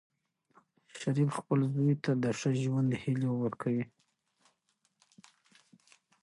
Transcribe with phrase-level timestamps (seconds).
[0.99, 3.85] شریف خپل زوی ته د ښه ژوند هیلې ورکوي.